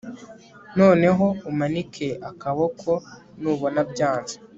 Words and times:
noneho 0.77 1.25
umanike 1.49 2.07
akaboko 2.29 2.89
nubona 3.41 3.79
byanze 3.91 4.35